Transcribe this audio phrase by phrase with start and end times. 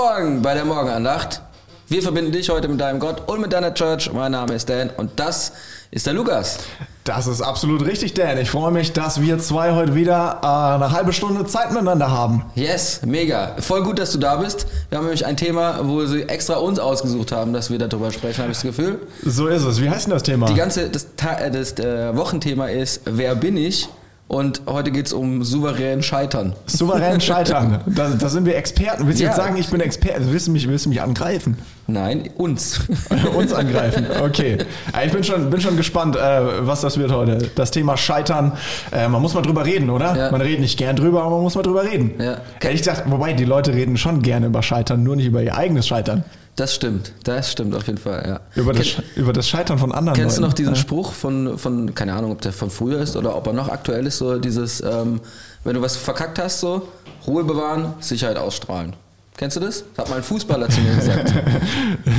[0.00, 1.40] Morgen bei der Morgenandacht.
[1.88, 4.12] Wir verbinden dich heute mit deinem Gott und mit deiner Church.
[4.12, 5.52] Mein Name ist Dan und das
[5.90, 6.58] ist der Lukas.
[7.04, 8.36] Das ist absolut richtig, Dan.
[8.36, 12.44] Ich freue mich, dass wir zwei heute wieder äh, eine halbe Stunde Zeit miteinander haben.
[12.54, 13.52] Yes, mega.
[13.60, 14.66] Voll gut, dass du da bist.
[14.90, 18.42] Wir haben nämlich ein Thema, wo sie extra uns ausgesucht haben, dass wir darüber sprechen,
[18.42, 18.98] habe ich das Gefühl.
[19.24, 19.80] So ist es.
[19.80, 20.44] Wie heißt denn das Thema?
[20.44, 23.88] Die ganze, das, Ta- äh, das äh, Wochenthema ist, wer bin ich?
[24.28, 26.52] Und heute geht es um souverän Scheitern.
[26.66, 27.80] Souverän scheitern.
[27.86, 29.06] Da, da sind wir Experten.
[29.06, 29.30] Willst du Ja.
[29.30, 30.22] jetzt sagen, ich bin Experte?
[30.32, 31.56] Willst du mich, willst du mich angreifen?
[31.86, 32.80] Nein, uns.
[33.36, 34.06] Uns angreifen.
[34.24, 34.58] Okay.
[34.92, 37.38] Ja, Ich bin schon, bin schon gespannt, äh, was das wird heute.
[37.54, 38.52] Das Thema Scheitern.
[38.90, 40.16] Äh, man muss mal drüber reden, oder?
[40.16, 40.30] Ja.
[40.32, 42.14] Man redet nicht gern drüber, aber man muss mal drüber reden.
[42.18, 42.38] Ja.
[42.60, 45.86] Ehrlich gesagt, wobei die Leute reden schon gerne über Scheitern, nur nicht über ihr eigenes
[45.86, 46.24] Scheitern.
[46.56, 47.12] Das stimmt.
[47.24, 48.40] Das stimmt auf jeden Fall, ja.
[48.60, 50.50] Über das, Ken- über das Scheitern von anderen Kennst du Leuten.
[50.50, 50.80] noch diesen Ja.
[50.80, 54.06] Spruch von, von, keine Ahnung, ob der von früher ist oder ob er noch aktuell
[54.06, 55.20] ist, so dieses, ähm,
[55.64, 56.88] wenn du was verkackt hast, so,
[57.26, 58.96] Ruhe bewahren, Sicherheit ausstrahlen.
[59.36, 59.84] Kennst du das?
[59.94, 61.32] Das hat mal ein Fußballer zu mir gesagt.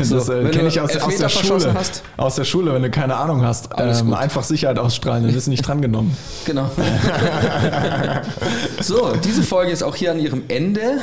[0.04, 1.74] So, Das äh, wenn kenne ich aus, aus der Schule.
[1.74, 2.04] hast.
[2.18, 3.70] Aus der Schule, wenn du keine Ahnung hast.
[3.78, 6.16] Ähm, einfach Sicherheit ausstrahlen, dann wirst du nicht drangenommen.
[6.46, 6.70] Genau.
[8.82, 11.00] so, diese Folge ist auch hier an ihrem Ende.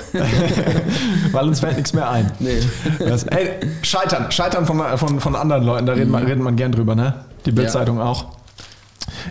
[1.32, 2.30] Weil uns fällt nichts mehr ein.
[2.38, 2.60] Nee.
[2.98, 3.50] Das, ey,
[3.82, 7.24] Scheitern, Scheitern von, von, von anderen Leuten, da redet, man, redet man gern drüber, ne?
[7.44, 8.26] Die Bildzeitung auch.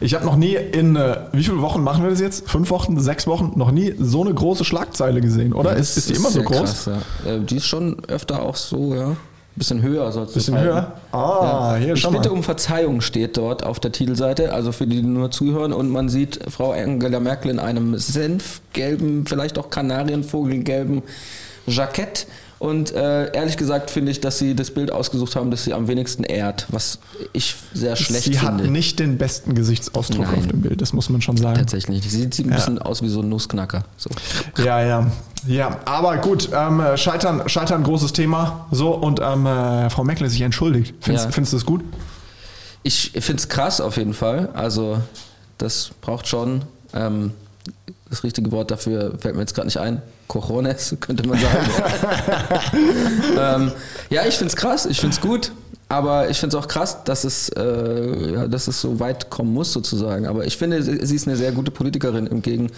[0.02, 2.50] Ich habe noch nie in, äh, wie viele Wochen machen wir das jetzt?
[2.50, 3.54] Fünf Wochen, sechs Wochen?
[3.56, 5.76] Noch nie so eine große Schlagzeile gesehen, oder?
[5.76, 6.58] Ist, ist die immer so groß?
[6.58, 6.90] Krass,
[7.26, 7.32] ja.
[7.32, 9.16] Äh, Die ist schon öfter auch so, ja.
[9.56, 10.94] Bisschen höher soll es Bisschen höher?
[11.12, 12.36] Ah, hier, Ich schau bitte mal.
[12.38, 16.10] um Verzeihung steht dort auf der Titelseite, also für die, die nur zuhören und man
[16.10, 21.04] sieht Frau Angela Merkel in einem senfgelben, vielleicht auch kanarienvogelgelben
[21.68, 22.28] Jackett
[22.60, 25.88] und äh, ehrlich gesagt finde ich, dass sie das Bild ausgesucht haben, das sie am
[25.88, 27.00] wenigsten ehrt, was
[27.34, 28.64] ich sehr schlecht Sie finde.
[28.64, 30.40] hat nicht den besten Gesichtsausdruck Nein.
[30.40, 31.58] auf dem Bild, das muss man schon sagen.
[31.60, 32.04] Tatsächlich.
[32.10, 33.84] Sie sieht ein bisschen aus wie so ein Nussknacker.
[33.98, 34.10] So.
[34.64, 35.12] Ja, ja.
[35.46, 38.66] Ja, aber gut, ähm, Scheitern, Scheitern, großes Thema.
[38.72, 40.96] So, und ähm, äh, Frau ist sich entschuldigt.
[41.02, 41.32] Findest, Ja.
[41.32, 41.82] findest du das gut?
[42.84, 44.50] Ich finde es krass auf jeden Fall.
[44.54, 45.00] Also,
[45.58, 46.62] das braucht schon
[46.94, 47.32] ähm,
[48.10, 50.02] das richtige Wort dafür, fällt mir jetzt gerade nicht ein.
[50.28, 51.68] Cojones, könnte man sagen.
[53.64, 53.72] ähm,
[54.10, 55.52] ja, ich finde es krass, ich finde es gut.
[55.90, 59.54] Aber ich finde es auch krass, dass es, äh, ja, dass es so weit kommen
[59.54, 60.26] muss, sozusagen.
[60.26, 62.26] Aber ich finde, sie ist eine sehr gute Politikerin.
[62.26, 62.72] Entgegen,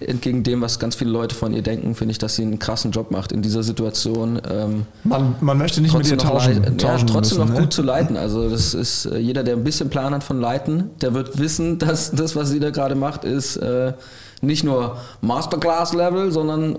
[0.00, 2.90] entgegen dem, was ganz viele Leute von ihr denken, finde ich, dass sie einen krassen
[2.90, 4.40] Job macht in dieser Situation.
[4.50, 6.62] Ähm, Man, man möchte nicht mit ihr tauschen.
[6.62, 7.60] lei- ja, tauschen trotzdem müssen, noch ne?
[7.64, 8.16] gut zu leiten.
[8.16, 11.78] Also das ist äh, jeder, der ein bisschen Plan hat von Leiten, der wird wissen,
[11.80, 13.94] dass das, was sie da gerade macht, ist äh,
[14.42, 16.78] nicht nur Masterclass-Level, sondern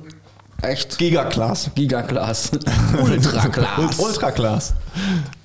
[0.61, 1.69] echt Gigaclass.
[1.75, 2.51] Gigaclass.
[3.01, 3.99] Ultraclass.
[3.99, 4.73] Ultraclass.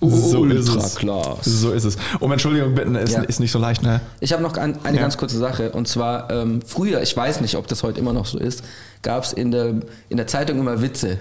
[0.00, 0.74] So ist es.
[0.74, 1.44] Ultraclass.
[1.44, 1.96] So ist es.
[2.20, 3.22] Um Entschuldigung bitten, ist, Ja.
[3.22, 4.00] ist nicht so leicht, ne?
[4.20, 5.02] Ich habe noch ein, eine Ja.
[5.02, 5.70] ganz kurze Sache.
[5.72, 8.62] Und zwar, ähm, früher, ich weiß nicht, ob das heute immer noch so ist,
[9.02, 9.74] gab es in der,
[10.08, 11.18] in der Zeitung immer Witze.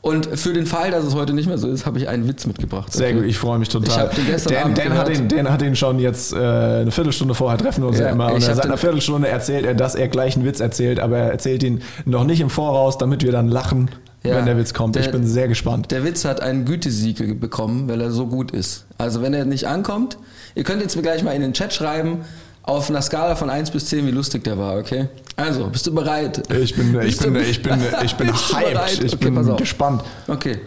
[0.00, 2.46] Und für den Fall, dass es heute nicht mehr so ist, habe ich einen Witz
[2.46, 2.92] mitgebracht.
[2.92, 3.16] Sehr Okay?
[3.16, 3.88] gut, ich freue mich total.
[3.88, 6.36] Ich hab den gestern Dan, Abend Dan, hat ihn, Dan hat ihn schon jetzt äh,
[6.36, 8.32] eine Viertelstunde vorher treffen wir uns ja, Ja, immer.
[8.32, 11.30] Und ich seit einer Viertelstunde erzählt er, dass er gleich einen Witz erzählt, aber er
[11.32, 13.90] erzählt ihn noch nicht im Voraus, damit wir dann lachen,
[14.22, 14.36] Ja.
[14.36, 14.96] wenn der Witz kommt.
[14.96, 15.90] ich Der- bin sehr gespannt.
[15.90, 18.84] Der Witz hat einen Gütesiegel bekommen, weil er so gut ist.
[18.98, 20.16] Also wenn er nicht ankommt,
[20.54, 22.18] ihr könnt jetzt gleich mal in den Chat schreiben,
[22.62, 25.08] auf einer Skala von 1 bis 10, wie lustig der war, okay?
[25.36, 26.42] Also, bist du bereit?
[26.54, 29.04] Ich bin, ich du- bin, ich bin, ich bin hyped.
[29.04, 30.02] Ich Okay, bin gespannt.
[30.26, 30.58] Okay.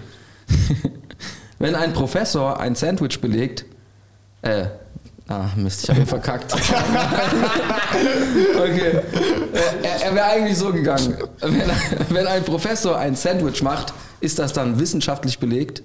[1.60, 3.66] wenn ein Professor ein Sandwich belegt,
[4.42, 4.66] äh,
[5.28, 6.52] ah, Mist, ich habe ihn verkackt.
[8.56, 9.02] okay.
[9.54, 11.16] Äh, Er, er wäre eigentlich so gegangen.
[11.42, 11.62] Wenn,
[12.10, 15.84] wenn ein Professor ein Sandwich macht, ist das dann wissenschaftlich belegt?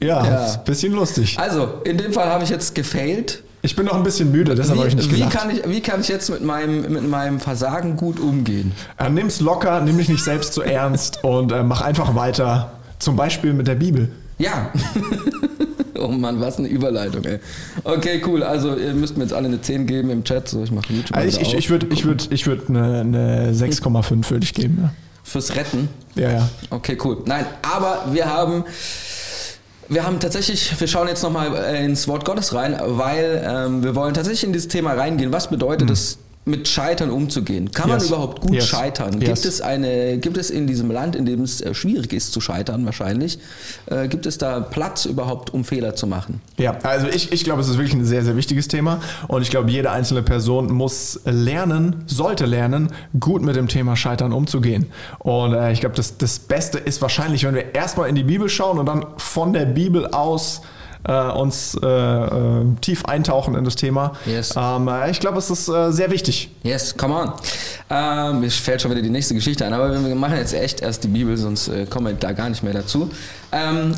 [0.00, 0.46] Ja, Ja.
[0.46, 1.38] ist ein bisschen lustig.
[1.38, 3.42] Also, in dem Fall habe ich jetzt gefailt.
[3.60, 5.36] Ich bin noch ein bisschen müde, deshalb habe ich nicht Wie, wie, gelacht.
[5.36, 8.72] kann ich, wie kann ich jetzt mit meinem, mit meinem Versagen gut umgehen?
[8.98, 12.72] Äh, nimm's locker, nimm dich nicht selbst zu ernst und äh, mach einfach weiter.
[12.98, 14.10] Zum Beispiel mit der Bibel.
[14.38, 14.70] Ja.
[15.98, 17.40] oh Mann, was eine Überleitung, ey.
[17.82, 18.42] Okay, cool.
[18.42, 20.48] Also, ihr müsst mir jetzt alle eine 10 geben im Chat.
[20.48, 21.16] So, ich mache YouTube.
[21.16, 24.90] Also ich ich, würde ich würd, ich würd eine, eine 6,5 würde ich geben.
[25.24, 25.88] Fürs Retten.
[26.14, 26.38] Ja, ja.
[26.38, 26.48] ja.
[26.70, 27.18] Okay, cool.
[27.26, 28.64] Nein, aber wir haben.
[29.88, 34.12] Wir haben tatsächlich, wir schauen jetzt nochmal ins Wort Gottes rein, weil ähm, wir wollen
[34.12, 35.32] tatsächlich in dieses Thema reingehen.
[35.32, 36.18] Was bedeutet es,
[36.48, 37.70] mit Scheitern umzugehen?
[37.70, 38.08] Kann man Yes.
[38.08, 38.66] überhaupt gut Yes.
[38.66, 39.20] scheitern?
[39.20, 39.24] Yes.
[39.42, 42.40] Gibt es eine, gibt es in diesem Land, in dem es äh, schwierig ist zu
[42.40, 43.38] scheitern wahrscheinlich,
[43.86, 46.40] äh, gibt es da Platz überhaupt, um Fehler zu machen?
[46.56, 49.50] Ja, also ich, ich glaube, es ist wirklich ein sehr, sehr wichtiges Thema und ich
[49.50, 52.88] glaube, jede einzelne Person muss lernen, sollte lernen,
[53.20, 54.86] gut mit dem Thema Scheitern umzugehen.
[55.18, 58.48] Und äh, ich glaube, das, das Beste ist wahrscheinlich, wenn wir erstmal in die Bibel
[58.48, 60.62] schauen und dann von der Bibel aus
[61.08, 64.12] äh, uns äh, äh, tief eintauchen in das Thema.
[64.26, 64.54] Yes.
[64.56, 66.50] Ähm, äh, ich glaube, es ist äh, sehr wichtig.
[66.62, 67.32] Yes, come on.
[67.90, 71.04] Ähm, mir fällt schon wieder die nächste Geschichte ein, aber wir machen jetzt echt erst
[71.04, 73.10] die Bibel, sonst kommen wir da gar nicht mehr dazu.
[73.50, 73.94] Ähm,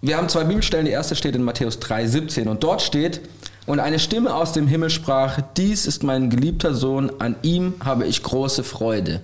[0.00, 0.86] wir haben zwei Bibelstellen.
[0.86, 3.20] Die erste steht in Matthäus 3,17 und dort steht,
[3.66, 8.06] und eine Stimme aus dem Himmel sprach, dies ist mein geliebter Sohn, an ihm habe
[8.06, 9.20] ich große Freude.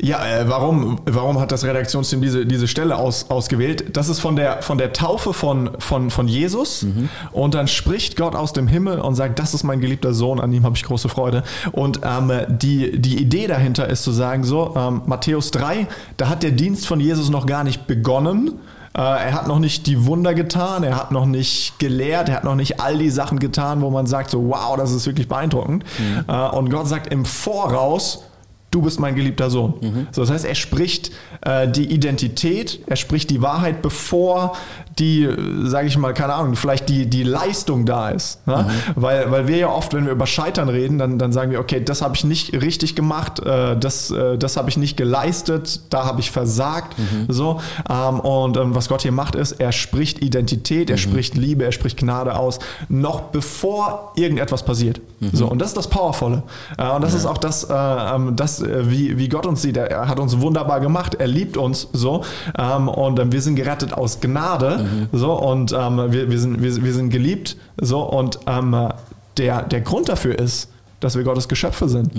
[0.00, 3.96] Ja, äh, warum, warum hat das Redaktionsteam diese, diese Stelle aus, ausgewählt?
[3.96, 6.86] Das ist von der, von der Taufe von, von, von Jesus
[7.32, 10.52] und dann spricht Gott aus dem Himmel und sagt, das ist mein geliebter Sohn, an
[10.52, 11.42] ihm habe ich große Freude.
[11.72, 16.42] Und ähm, die, die Idee dahinter ist zu sagen, so, ähm, Matthäus 3, da hat
[16.42, 18.52] der Dienst von Jesus noch gar nicht begonnen.
[18.96, 22.44] Äh, Er hat noch nicht die Wunder getan, er hat noch nicht gelehrt, er hat
[22.44, 25.84] noch nicht all die Sachen getan, wo man sagt, so wow, das ist wirklich beeindruckend.
[26.26, 28.24] Äh, Und Gott sagt im Voraus,
[28.70, 29.74] du bist mein geliebter Sohn.
[30.12, 31.10] So, das heißt, er spricht
[31.42, 34.56] äh, die Identität, er spricht die Wahrheit, bevor
[34.98, 35.28] die,
[35.64, 38.46] sage ich mal, keine Ahnung, vielleicht die, die Leistung da ist.
[38.46, 38.66] Ne?
[38.96, 41.82] Weil, weil wir ja oft, wenn wir über Scheitern reden, dann, dann sagen wir, okay,
[41.82, 46.04] das habe ich nicht richtig gemacht, äh, das, äh, das habe ich nicht geleistet, da
[46.04, 46.96] habe ich versagt.
[47.28, 51.64] So, ähm, und ähm, was Gott hier macht, ist, er spricht Identität, er spricht Liebe,
[51.64, 52.58] er spricht Gnade aus,
[52.88, 55.00] noch bevor irgendetwas passiert.
[55.32, 56.42] So, und das ist das Powervolle.
[56.78, 59.76] Äh, und das ist auch das, äh, ähm, das äh, wie, wie Gott uns sieht.
[59.76, 62.24] Er, hat uns wunderbar gemacht, er liebt uns so.
[62.58, 64.84] Ähm, und ähm, wir sind gerettet aus Gnade.
[65.12, 67.56] So, und ähm, wir, wir, sind, wir, wir sind geliebt.
[67.80, 68.88] So, und ähm,
[69.36, 70.70] der, der Grund dafür ist,
[71.00, 72.14] dass wir Gottes Geschöpfe sind.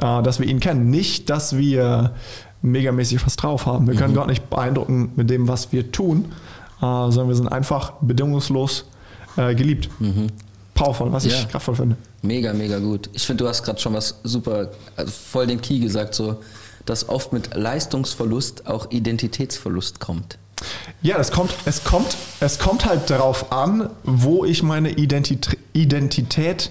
[0.00, 0.90] Äh, dass wir ihn kennen.
[0.90, 2.12] Nicht, dass wir
[2.62, 3.86] megamäßig was drauf haben.
[3.86, 6.26] Wir können Gott nicht beeindrucken mit dem, was wir tun,
[6.78, 8.86] äh, sondern wir sind einfach bedingungslos
[9.36, 9.88] äh, geliebt.
[10.84, 11.32] Powerful, was Ja.
[11.38, 11.96] ich kraftvoll finde.
[12.22, 13.08] Mega, mega gut.
[13.12, 16.36] Ich finde, du hast gerade schon was super, also voll den Key gesagt, so,
[16.86, 20.38] dass oft mit Leistungsverlust auch Identitätsverlust kommt.
[21.02, 26.70] Ja, es kommt, es kommt, es kommt halt darauf an, wo ich meine Identität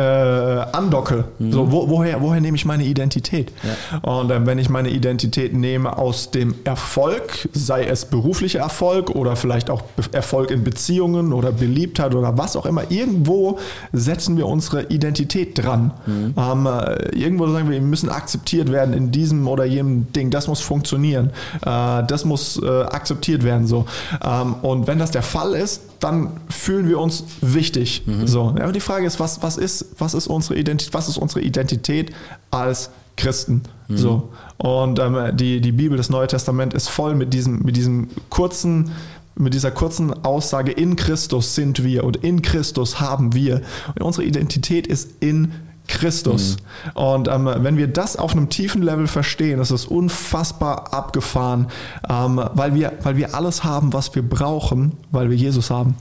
[0.00, 1.24] äh, andocke.
[1.38, 3.52] So, wo, woher, woher nehme ich meine Identität?
[4.02, 9.36] Und äh, wenn ich meine Identität nehme aus dem Erfolg, sei es beruflicher Erfolg oder
[9.36, 9.82] vielleicht auch
[10.12, 13.58] Erfolg in Beziehungen oder Beliebtheit oder was auch immer, irgendwo
[13.92, 15.92] setzen wir unsere Identität dran.
[16.06, 20.30] Ähm, äh, irgendwo sagen wir, wir müssen akzeptiert werden in diesem oder jenem Ding.
[20.30, 21.30] Das muss funktionieren.
[21.64, 23.66] Äh, das muss äh, akzeptiert werden.
[23.66, 23.84] So.
[24.24, 28.02] Ähm, und wenn das der Fall ist, dann fühlen wir uns wichtig.
[28.24, 28.54] So.
[28.56, 31.40] Ja, aber die Frage ist, was, was, ist, was, ist unsere Identität, was ist unsere
[31.40, 32.12] Identität
[32.50, 33.62] als Christen?
[33.88, 34.30] So.
[34.56, 38.92] Und ähm, die, die Bibel, das Neue Testament ist voll mit diesem, mit diesem kurzen
[39.36, 43.62] mit dieser kurzen Aussage, in Christus sind wir und in Christus haben wir.
[43.94, 45.60] Und unsere Identität ist in Christus.
[46.94, 51.66] Und ähm, wenn wir das auf einem tiefen Level verstehen, das ist unfassbar abgefahren,
[52.08, 55.94] ähm, weil, wir, weil wir alles haben, was wir brauchen, weil wir Jesus haben.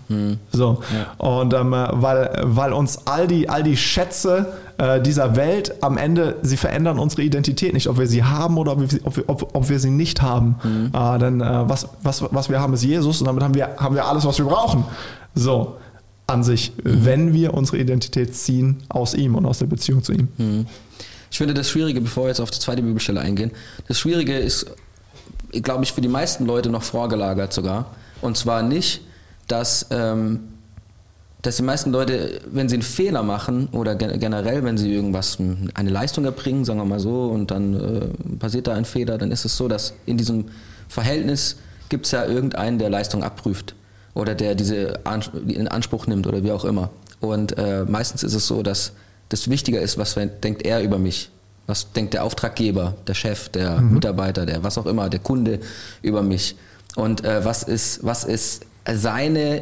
[0.52, 0.82] So.
[1.18, 6.38] Und ähm, weil, weil uns all die, all die Schätze äh, dieser Welt am Ende,
[6.42, 9.56] sie verändern unsere Identität nicht, ob wir sie haben oder ob wir, sie- ob ob,
[9.56, 10.56] ob wir sie nicht haben.
[10.94, 13.96] Äh, denn äh, was, was, was wir haben, ist Jesus und damit haben wir, haben
[13.96, 14.84] wir alles, was wir brauchen.
[15.36, 15.76] So
[16.30, 20.28] an sich, wenn wir unsere Identität ziehen aus ihm und aus der Beziehung zu ihm.
[21.32, 23.52] Ich finde das Schwierige, bevor wir jetzt auf die zweite Bibelstelle eingehen,
[23.88, 24.66] das Schwierige ist,
[25.52, 27.96] glaube ich, für die meisten Leute noch vorgelagert sogar.
[28.22, 29.02] Und zwar nicht,
[29.48, 30.40] dass, ähm,
[31.42, 35.38] dass die meisten Leute, wenn sie einen Fehler machen oder gen- generell, wenn sie irgendwas,
[35.74, 39.32] eine Leistung erbringen, sagen wir mal so, und dann äh, passiert da ein Fehler, dann
[39.32, 40.46] ist es so, dass in diesem
[40.88, 41.58] Verhältnis
[41.90, 43.74] gibt es ja irgendeinen, der Leistung abprüft
[44.20, 45.00] oder der diese
[45.48, 46.90] in Anspruch nimmt oder wie auch immer.
[47.20, 48.92] Und äh, meistens ist es so, dass
[49.30, 51.30] das wichtiger ist, was denkt er über mich.
[51.68, 55.60] Was denkt der Auftraggeber, der Chef, der Mitarbeiter, der was auch immer, der Kunde
[56.02, 56.56] über mich?
[56.96, 59.62] Und äh, was, ist, was ist seine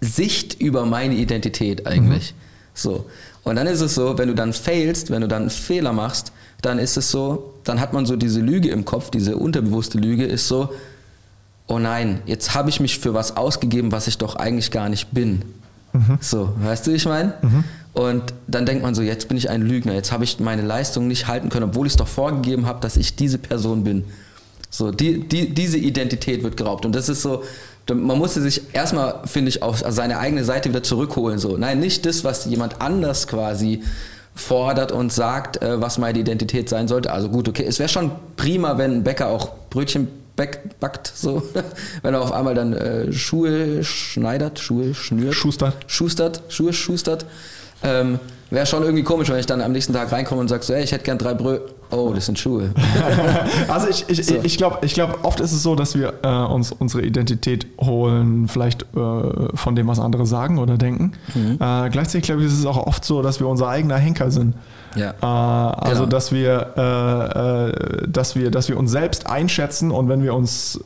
[0.00, 2.34] Sicht über meine Identität eigentlich?
[2.72, 3.06] So.
[3.44, 6.32] Und dann ist es so, wenn du dann failst, wenn du dann einen Fehler machst,
[6.62, 10.24] dann ist es so, dann hat man so diese Lüge im Kopf, diese unterbewusste Lüge
[10.24, 10.70] ist so,
[11.68, 15.12] oh nein, jetzt habe ich mich für was ausgegeben, was ich doch eigentlich gar nicht
[15.12, 15.42] bin.
[16.20, 17.32] So, weißt du, wie ich meine?
[17.94, 21.08] Und dann denkt man so, jetzt bin ich ein Lügner, jetzt habe ich meine Leistung
[21.08, 24.04] nicht halten können, obwohl ich es doch vorgegeben habe, dass ich diese Person bin.
[24.68, 26.84] So, die, die, diese Identität wird geraubt.
[26.84, 27.42] Und das ist so,
[27.88, 31.38] man muss sie sich erstmal, finde ich, auf seine eigene Seite wieder zurückholen.
[31.38, 31.56] So.
[31.56, 33.82] Nein, nicht das, was jemand anders quasi
[34.34, 37.10] fordert und sagt, äh, was meine Identität sein sollte.
[37.10, 41.42] Also gut, okay, es wäre schon prima, wenn ein Bäcker auch Brötchen back, backt, so.
[42.02, 45.34] wenn er auf einmal dann äh, Schuhe schneidert, Schuhe schnürt.
[45.34, 45.76] Schustert.
[45.86, 47.26] Schustert, Schuhe schustert.
[47.82, 50.74] Ähm, wäre schon irgendwie komisch, wenn ich dann am nächsten Tag reinkomme und sage, so,
[50.74, 51.58] hey, ich hätte gern drei Brö
[51.90, 52.70] Oh, das sind Schuhe.
[53.68, 54.34] also ich, ich, So.
[54.42, 58.48] ich glaube, ich glaub, oft ist es so, dass wir äh, uns unsere Identität holen,
[58.48, 58.86] vielleicht äh,
[59.54, 61.12] von dem, was andere sagen oder denken.
[61.34, 61.52] Mhm.
[61.60, 64.54] Äh, gleichzeitig glaube ich, ist es auch oft so, dass wir unser eigener Henker sind.
[64.96, 65.10] Ja.
[65.22, 66.06] Äh, also Genau.
[66.06, 70.80] dass wir, äh, äh, dass wir, dass wir uns selbst einschätzen und wenn wir uns,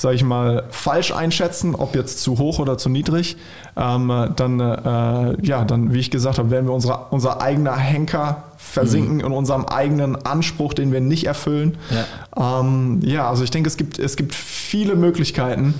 [0.00, 3.36] sage ich mal, falsch einschätzen, ob jetzt zu hoch oder zu niedrig,
[3.76, 7.76] ähm, äh, dann, äh, ja, dann, wie ich gesagt habe, werden wir unsere, unser eigener
[7.76, 9.20] Henker versinken Mhm.
[9.26, 11.76] in unserem eigenen Anspruch, den wir nicht erfüllen.
[12.36, 15.74] Ja, ähm, ja also ich denke, es gibt, es gibt viele Möglichkeiten,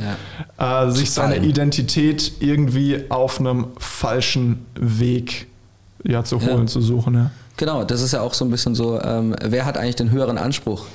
[0.58, 5.46] äh, sich seine Identität irgendwie auf einem falschen Weg
[6.02, 6.66] ja, zu holen, Ja.
[6.66, 7.14] zu suchen.
[7.14, 7.30] Ja.
[7.56, 10.38] Genau, das ist ja auch so ein bisschen so, ähm, wer hat eigentlich den höheren
[10.38, 10.87] Anspruch?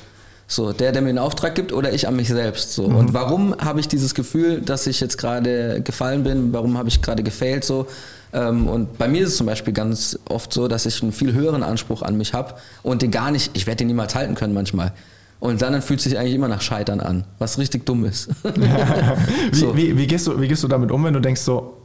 [0.53, 2.73] So, der, der mir einen Auftrag gibt oder ich an mich selbst?
[2.73, 2.83] So.
[2.85, 6.53] Und warum habe ich dieses Gefühl, dass ich jetzt gerade gefallen bin?
[6.53, 7.63] Warum habe ich gerade gefailt?
[7.63, 7.87] So?
[8.33, 11.33] Ähm, und bei mir ist es zum Beispiel ganz oft so, dass ich einen viel
[11.33, 14.53] höheren Anspruch an mich habe und den gar nicht, ich werde den niemals halten können
[14.53, 14.93] manchmal.
[15.39, 18.29] Und dann fühlt es sich eigentlich immer nach Scheitern an, was richtig dumm ist.
[19.51, 19.75] Wie, So.
[19.75, 21.77] wie, wie, gehst du, wie gehst du damit um, wenn du denkst so,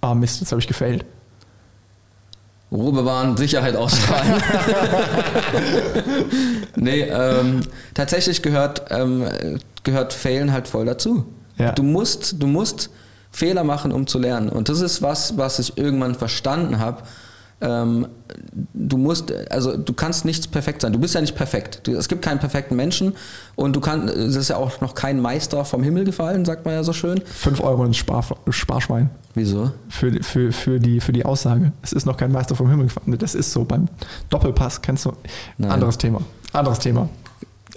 [0.00, 1.04] ah Mist, jetzt habe ich gefailt?
[2.72, 4.42] Ruhe bewahren, Sicherheit ausstrahlen.
[6.76, 7.60] nee, ähm,
[7.94, 9.24] tatsächlich gehört, ähm,
[9.84, 11.26] gehört Failen halt voll dazu.
[11.58, 11.72] Ja.
[11.72, 12.90] Du musst, du musst
[13.30, 14.48] Fehler machen, um zu lernen.
[14.48, 17.02] Und das ist was, was ich irgendwann verstanden habe.
[17.60, 18.06] Ähm,
[18.74, 20.92] du musst, also du kannst nichts perfekt sein.
[20.92, 21.80] Du bist ja nicht perfekt.
[21.84, 23.14] Du, es gibt keinen perfekten Menschen
[23.54, 26.74] und du kannst, es ist ja auch noch kein Meister vom Himmel gefallen, sagt man
[26.74, 27.18] ja so schön.
[27.24, 29.70] 5 Euro ins Spar, Sparschwein Wieso?
[29.88, 31.72] für, die- für, für, die, für die Aussage.
[31.80, 33.16] Es ist noch kein Meister vom Himmel gefallen.
[33.18, 33.88] Das ist so beim
[34.28, 35.12] Doppelpass, kennst du?
[35.56, 35.70] Nein.
[35.70, 36.20] Anderes Thema.
[36.52, 37.08] Anderes Thema.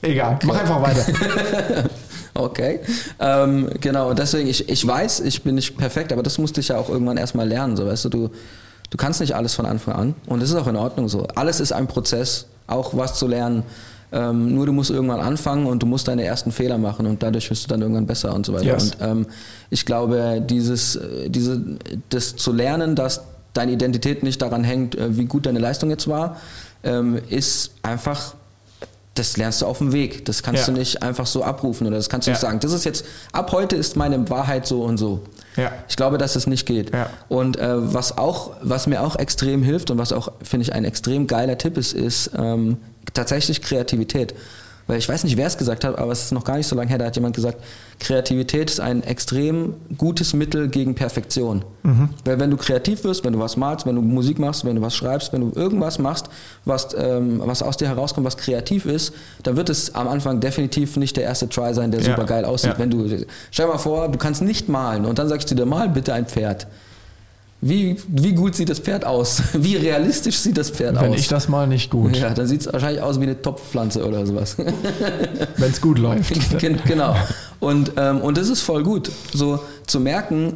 [0.02, 1.06] Egal, mach einfach weiter.
[2.36, 2.80] Okay,
[3.20, 4.10] ähm, genau.
[4.12, 6.88] Und deswegen, ich, ich weiß, ich bin nicht perfekt, aber das musste ich ja auch
[6.88, 7.76] irgendwann erstmal lernen.
[7.76, 8.30] So, weißt du, du,
[8.90, 10.16] du kannst nicht alles von Anfang an.
[10.28, 11.28] Und das ist auch in Ordnung so.
[11.36, 13.64] Alles ist ein Prozess, auch was zu lernen.
[14.12, 17.50] Ähm, nur du musst irgendwann anfangen und du musst deine ersten Fehler machen und dadurch
[17.52, 18.66] wirst du dann irgendwann besser und so weiter.
[18.66, 18.92] Yes.
[18.94, 19.26] Und ähm,
[19.70, 21.62] ich glaube, dieses, äh, diese,
[22.10, 23.22] das zu lernen, dass
[23.54, 26.38] deine Identität nicht daran hängt, äh, wie gut deine Leistung jetzt war,
[26.84, 28.34] ähm, ist einfach
[29.16, 30.24] das lernst du auf dem Weg.
[30.26, 30.74] Das kannst Ja.
[30.74, 32.34] du nicht einfach so abrufen oder das kannst du Ja.
[32.36, 32.60] nicht sagen.
[32.62, 33.04] Das ist jetzt,
[33.34, 35.20] ab heute ist meine Wahrheit so und so.
[35.60, 35.72] Ja.
[35.88, 36.94] Ich glaube, dass es nicht geht.
[36.94, 37.10] Ja.
[37.28, 40.86] Und äh, was auch, was mir auch extrem hilft und was auch, finde ich, ein
[40.86, 42.78] extrem geiler Tipp ist, ist ähm,
[43.14, 44.34] tatsächlich Kreativität.
[44.90, 46.76] Weil ich weiß nicht, wer es gesagt hat, aber es ist noch gar nicht so
[46.76, 47.60] lange her, da hat jemand gesagt,
[48.00, 51.64] Kreativität ist ein extrem gutes Mittel gegen Perfektion.
[51.84, 52.10] Mhm.
[52.26, 54.82] Weil wenn du kreativ wirst, wenn du was malst, wenn du Musik machst, wenn du
[54.82, 56.26] was schreibst, wenn du irgendwas machst,
[56.66, 60.98] was, ähm, was aus dir herauskommt, was kreativ ist, dann wird es am Anfang definitiv
[60.98, 62.08] nicht der erste Try sein, der Ja.
[62.16, 62.72] super geil aussieht.
[62.74, 62.80] Ja.
[62.80, 63.08] Wenn du,
[63.52, 66.14] stell dir mal vor, du kannst nicht malen und dann sagst du dir, mal bitte
[66.16, 66.66] ein Pferd.
[67.62, 69.42] Wie, wie gut sieht das Pferd aus?
[69.54, 71.20] Wie realistisch sieht das Pferd Wenn aus?
[71.20, 74.26] ich das mal nicht gut, ja, dann sieht es wahrscheinlich aus wie eine Topfpflanze oder
[74.26, 74.56] sowas.
[75.58, 76.34] wenn es gut läuft.
[76.60, 77.16] Gen- genau.
[77.60, 80.54] Und, ähm, und das ist voll gut, so zu merken,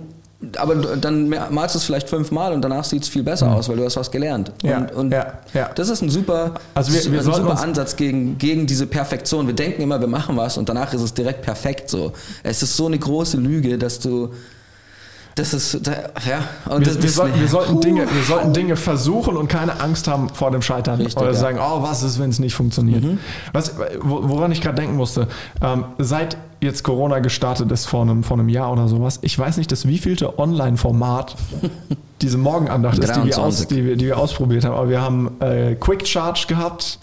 [0.58, 3.76] aber dann malst du es vielleicht fünfmal und danach sieht es viel besser aus, weil
[3.78, 4.52] du hast was gelernt.
[4.62, 5.70] Ja, und und ja, ja.
[5.76, 9.46] das ist ein super, Also wir- wir ein super Ansatz gegen, gegen diese Perfektion.
[9.48, 12.14] Wir denken immer, wir machen was und danach ist es direkt perfekt so.
[12.44, 14.34] Es ist so eine große Lüge, dass du
[15.36, 15.92] das ist, da,
[16.30, 17.82] ja, und das, Wir, wir, sollten, wir, sollten.
[17.82, 20.98] Dinge, wir sollten Dinge versuchen und keine Angst haben vor dem Scheitern.
[21.02, 21.38] Richtig, Oder ja.
[21.38, 21.42] Mhm.
[21.42, 23.04] sagen, oh, was ist, wenn es nicht funktioniert?
[23.52, 25.28] Was, wo- woran ich gerade denken musste,
[25.62, 29.58] ähm, seit jetzt Corona gestartet ist, vor einem, vor einem Jahr oder sowas, ich weiß
[29.58, 31.36] nicht, das wievielte Online-Format
[32.22, 33.68] diese Morgenandacht ist, die wir, aus, 23.
[33.68, 34.76] die, wir, die wir ausprobiert haben.
[34.76, 37.00] Aber wir haben äh, Quick Charge gehabt,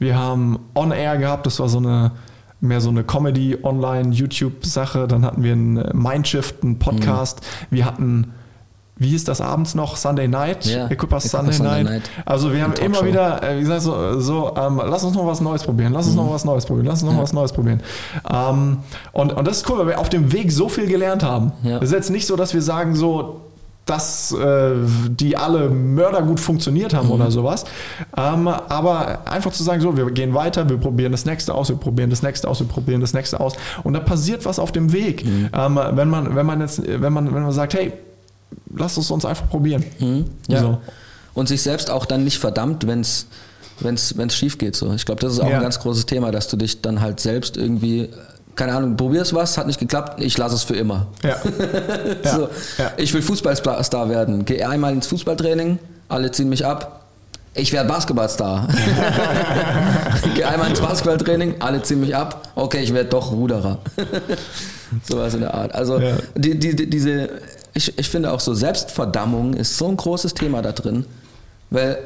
[0.00, 2.10] wir haben On Air gehabt, das war so eine
[2.60, 7.40] mehr so eine Comedy Online YouTube Sache, dann hatten wir einen äh, Mindshift, einen Podcast,
[7.70, 7.76] Mhm.
[7.76, 8.32] wir hatten
[9.00, 9.94] wie hieß das abends noch?
[9.94, 10.64] Sunday Night?
[10.66, 11.92] Ja, Equippers Sunday, Sunday Night.
[11.92, 12.10] Night.
[12.26, 15.40] Also wir haben immer wieder, äh, wie gesagt, so, so ähm, lass uns noch was
[15.40, 16.22] Neues probieren, lass uns Mhm.
[16.24, 17.80] noch was Neues probieren, lass uns noch was Neues probieren.
[18.28, 18.78] Ähm,
[19.12, 21.52] und, und das ist cool, weil wir auf dem Weg so viel gelernt haben.
[21.62, 21.76] Ja.
[21.76, 23.42] Es ist jetzt nicht so, dass wir sagen, so,
[23.88, 24.72] dass äh,
[25.08, 27.12] die alle mördergut funktioniert haben Mhm.
[27.14, 27.64] oder sowas.
[28.16, 31.76] Ähm, aber einfach zu sagen, so, wir gehen weiter, wir probieren das nächste aus, wir
[31.76, 33.54] probieren das nächste aus, wir probieren das nächste aus.
[33.84, 35.24] Und da passiert was auf dem Weg.
[35.24, 35.48] Mhm.
[35.52, 37.92] Ähm, wenn man, wenn man jetzt, wenn man, wenn man sagt, hey,
[38.74, 39.84] lass es uns einfach probieren.
[39.98, 40.24] Mhm.
[40.48, 40.60] Ja.
[40.60, 40.78] So.
[41.34, 43.26] Und sich selbst auch dann nicht verdammt, wenn es
[43.80, 44.74] wenn's, wenn's schief geht.
[44.76, 44.92] So.
[44.92, 45.56] Ich glaube, das ist auch Ja.
[45.56, 48.08] ein ganz großes Thema, dass du dich dann halt selbst irgendwie,
[48.58, 51.06] keine Ahnung, probierst was, hat nicht geklappt, ich lasse es für immer.
[51.22, 51.36] Ja.
[52.24, 52.34] Ja.
[52.36, 52.92] So, Ja.
[52.98, 54.44] Ich will Fußballstar werden.
[54.44, 57.06] Gehe einmal ins Fußballtraining, alle ziehen mich ab.
[57.54, 58.68] Ich werde Basketballstar.
[60.34, 62.48] Gehe einmal ins Basketballtraining, alle ziehen mich ab.
[62.54, 63.78] Okay, ich werde doch Ruderer.
[65.08, 65.74] Sowas in der Art.
[65.74, 66.16] Also Ja.
[66.36, 67.28] die, die, die, diese,
[67.74, 71.04] ich, ich finde auch so Selbstverdammung ist so ein großes Thema da drin,
[71.70, 71.98] weil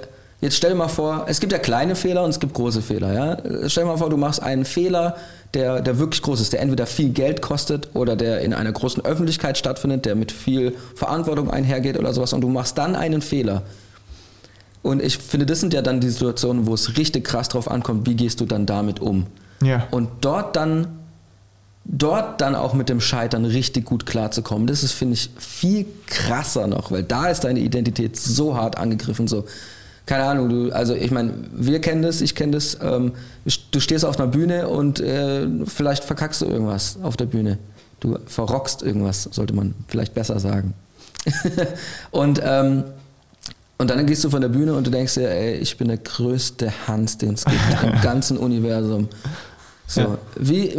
[0.42, 3.12] Jetzt stell dir mal vor, es gibt ja kleine Fehler und es gibt große Fehler.
[3.12, 3.68] Ja?
[3.68, 5.14] Stell dir mal vor, du machst einen Fehler,
[5.54, 9.04] der, der wirklich groß ist, der entweder viel Geld kostet oder der in einer großen
[9.04, 13.62] Öffentlichkeit stattfindet, der mit viel Verantwortung einhergeht oder sowas und du machst dann einen Fehler.
[14.82, 18.08] Und ich finde, das sind ja dann die Situationen, wo es richtig krass drauf ankommt,
[18.08, 19.26] wie gehst du dann damit um.
[19.62, 19.86] Ja.
[19.92, 20.88] Und dort dann,
[21.84, 26.66] dort dann auch mit dem Scheitern richtig gut klarzukommen, das ist, finde ich, viel krasser
[26.66, 29.44] noch, weil da ist deine Identität so hart angegriffen, so
[30.06, 33.12] keine Ahnung, du, also ich meine, wir kennen das, ich kenne das, ähm,
[33.70, 37.58] du stehst auf einer Bühne und äh, vielleicht verkackst du irgendwas auf der Bühne.
[38.00, 40.74] Du verrockst irgendwas, sollte man vielleicht besser sagen.
[42.10, 42.84] und, ähm,
[43.78, 45.98] und dann gehst du von der Bühne und du denkst dir, ey, ich bin der
[45.98, 49.08] größte Hans, den es gibt im ganzen Universum.
[49.92, 50.18] So, ja.
[50.36, 50.74] wie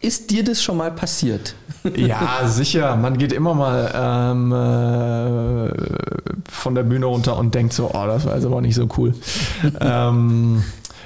[0.00, 1.54] ist dir das schon mal passiert?
[1.96, 2.94] Ja, sicher.
[2.96, 5.70] Man geht immer mal ähm, äh,
[6.50, 9.14] von der Bühne runter und denkt so, oh, das war jetzt aber nicht so cool.
[9.80, 10.62] ähm,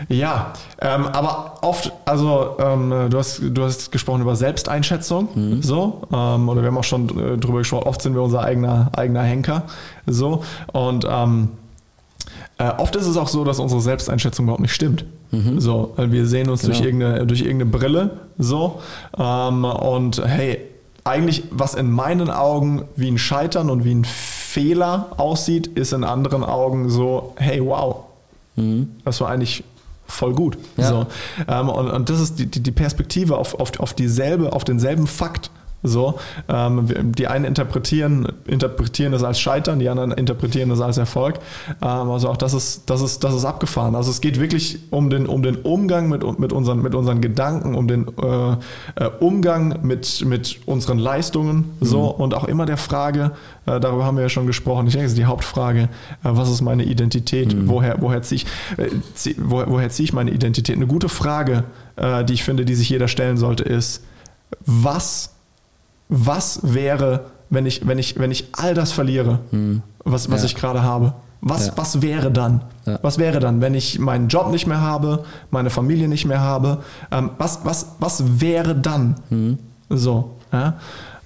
[0.09, 5.63] ja, ähm, aber oft, also ähm, du, hast, du hast gesprochen über Selbsteinschätzung, mhm.
[5.63, 8.91] so, ähm, oder wir haben auch schon äh, drüber gesprochen, oft sind wir unser eigener,
[8.97, 9.63] eigener Henker,
[10.09, 10.43] so,
[10.73, 11.51] und ähm,
[12.59, 15.05] äh, oft ist es auch so, dass unsere Selbsteinschätzung überhaupt nicht stimmt.
[15.35, 15.61] Mhm.
[15.61, 16.73] So, wir sehen uns genau.
[16.73, 18.81] durch, irgendeine, durch irgendeine Brille so
[19.19, 20.61] ähm, und hey,
[21.05, 26.05] eigentlich was in meinen Augen wie ein Scheitern und wie ein Fehler aussieht, ist in
[26.05, 28.05] anderen Augen so, hey, wow,
[28.57, 28.91] mhm.
[29.05, 29.65] das war eigentlich
[30.07, 30.57] voll gut.
[30.77, 30.89] Ja.
[30.89, 31.07] So,
[31.49, 35.51] ähm, und, und das ist die, die Perspektive auf, auf, auf dieselbe, auf denselben Fakt.
[35.87, 41.39] So, ähm, die einen interpretieren, interpretieren das als Scheitern, die anderen interpretieren das als Erfolg.
[41.83, 43.95] Ähm, also auch das ist, das ist, das ist abgefahren.
[43.95, 47.75] Also es geht wirklich um den, um den Umgang mit, mit, unseren, mit unseren Gedanken,
[47.75, 48.53] um den äh,
[49.05, 51.73] äh, Umgang mit, mit unseren Leistungen.
[51.83, 52.23] So, mhm.
[52.23, 53.33] und auch immer der Frage,
[53.67, 54.87] äh, darüber haben wir ja schon gesprochen.
[54.87, 55.89] Ich denke, das ist die Hauptfrage, äh,
[56.23, 57.55] was ist meine Identität?
[57.55, 57.69] Mhm.
[57.69, 58.47] Woher, woher ziehe ich,
[58.79, 60.77] äh, zieh, woher, woher ziehe ich meine Identität?
[60.77, 61.65] Eine gute Frage,
[61.97, 64.03] äh, die ich finde, die sich jeder stellen sollte, ist,
[64.65, 65.34] was
[66.09, 69.83] was wäre, wenn ich, wenn ich, wenn ich all das verliere, hm.
[70.05, 70.47] was, was ja.
[70.47, 71.15] ich gerade habe?
[71.41, 71.73] Was, ja.
[71.77, 72.63] was wäre dann?
[72.87, 72.99] Ja.
[73.03, 76.79] Was wäre dann, wenn ich meinen Job nicht mehr habe, meine Familie nicht mehr habe?
[77.11, 79.17] Ähm, was, was, was wäre dann?
[79.29, 79.59] Hm.
[79.91, 80.37] So.
[80.53, 80.75] Ja?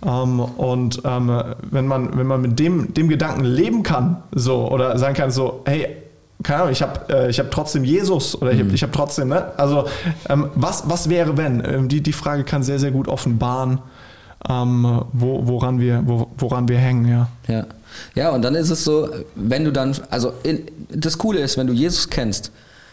[0.05, 4.99] Ähm, und ähm, wenn man, wenn man mit dem, dem Gedanken leben kann, so, oder
[4.99, 5.97] sagen kann, so, hey,
[6.43, 8.77] keine Ahnung, ich habe äh, hab trotzdem Jesus oder ich habe mhm.
[8.77, 9.53] hab trotzdem, ne?
[9.57, 9.87] Also,
[10.29, 11.65] ähm, was, was wäre, wenn?
[11.65, 13.81] Ähm, die, die Frage kann sehr, sehr gut offenbaren,
[14.49, 17.29] ähm, wo, woran, wir, wo, woran wir hängen, ja.
[17.47, 17.67] Ja.
[18.15, 21.67] Ja, und dann ist es so, wenn du dann, also in, das Coole ist, wenn
[21.67, 22.53] du Jesus kennst,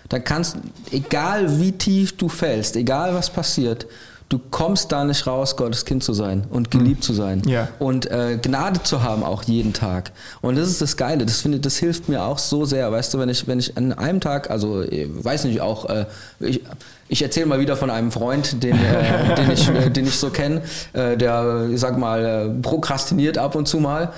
[0.09, 0.57] dann kannst,
[0.91, 3.87] egal wie tief du fällst, egal was passiert,
[4.29, 7.03] du kommst da nicht raus, Gottes Kind zu sein und geliebt mhm.
[7.03, 7.67] zu sein ja.
[7.77, 10.11] und äh, Gnade zu haben auch jeden Tag.
[10.41, 11.25] Und das ist das Geile.
[11.25, 12.91] Das finde, das hilft mir auch so sehr.
[12.91, 16.05] Weißt du, wenn ich, wenn ich an einem Tag, also ich weiß nicht auch, äh,
[16.39, 16.61] ich,
[17.07, 20.31] ich erzähle mal wieder von einem Freund, den, äh, den, ich, äh, den ich so
[20.31, 24.11] kenne, äh, der, ich sag mal, äh, prokrastiniert ab und zu mal.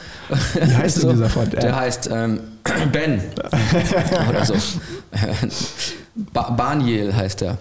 [0.53, 1.51] Wie heißt so, dieser Freund?
[1.51, 2.39] Der heißt ähm,
[2.93, 3.21] Ben
[4.29, 4.53] oder so.
[6.15, 7.57] ba Baniel heißt er.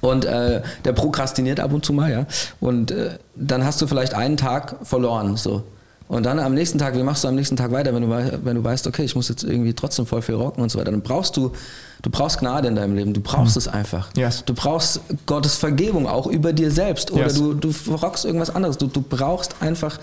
[0.00, 2.26] Und äh, der prokrastiniert ab und zu mal, ja.
[2.60, 5.64] Und äh, dann hast du vielleicht einen Tag verloren, so.
[6.08, 8.56] Und dann am nächsten Tag, wie machst du am nächsten Tag weiter, wenn du, wenn
[8.56, 10.90] du weißt, okay, ich muss jetzt irgendwie trotzdem voll viel rocken und so weiter.
[10.90, 11.52] Dann brauchst du,
[12.00, 13.12] du brauchst Gnade in deinem Leben.
[13.12, 13.60] Du brauchst mhm.
[13.60, 14.08] es einfach.
[14.16, 14.42] Yes.
[14.46, 17.12] Du brauchst Gottes Vergebung auch über dir selbst.
[17.12, 17.34] Oder yes.
[17.34, 18.78] du, du rockst irgendwas anderes.
[18.78, 19.98] Du, du brauchst einfach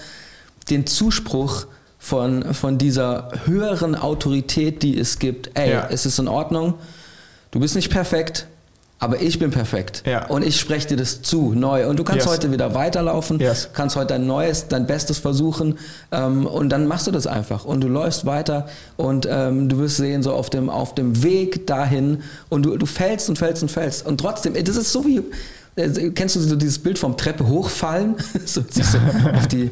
[0.69, 1.65] den Zuspruch
[1.97, 5.51] von, von dieser höheren Autorität, die es gibt.
[5.55, 5.88] Ey, ja.
[5.89, 6.75] es ist in Ordnung.
[7.49, 8.45] Du bist nicht perfekt
[9.05, 10.01] aber ich bin perfekt.
[10.07, 10.25] Ja.
[10.25, 11.87] Und ich spreche dir das zu, neu.
[11.87, 12.33] Und du kannst yes.
[12.33, 13.69] heute wieder weiterlaufen, yes.
[13.71, 15.77] kannst heute dein Neues, dein Bestes versuchen
[16.11, 17.65] ähm, und dann machst du das einfach.
[17.65, 18.65] Und du läufst weiter
[18.97, 22.87] und ähm, du wirst sehen, so auf dem, auf dem Weg dahin und du, du
[22.87, 24.07] fällst und fällst und fällst.
[24.07, 25.21] Und trotzdem, das ist so wie,
[25.75, 28.15] äh, Kennst du so dieses Bild vom Treppe hochfallen?
[28.45, 28.97] so, so
[29.35, 29.69] auf die,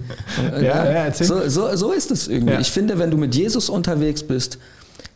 [0.54, 2.54] äh, ja, ja, so, so, so, ist es irgendwie.
[2.54, 2.60] Ja.
[2.60, 4.60] Ich finde, wenn du mit Jesus unterwegs bist,